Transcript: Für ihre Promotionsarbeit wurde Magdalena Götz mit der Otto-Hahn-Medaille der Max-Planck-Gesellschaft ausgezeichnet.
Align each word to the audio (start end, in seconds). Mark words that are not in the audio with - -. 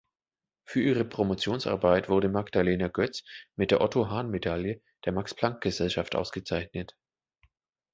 Für 0.65 0.81
ihre 0.81 1.05
Promotionsarbeit 1.05 2.09
wurde 2.09 2.27
Magdalena 2.27 2.87
Götz 2.87 3.21
mit 3.55 3.69
der 3.69 3.81
Otto-Hahn-Medaille 3.81 4.81
der 5.05 5.11
Max-Planck-Gesellschaft 5.13 6.15
ausgezeichnet. 6.15 6.95